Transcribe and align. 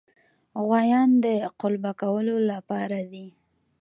غوایان 0.63 1.09
د 1.23 1.25
قلبه 1.61 1.91
کولو 2.01 2.35
لپاره 2.51 2.99
دي. 3.11 3.27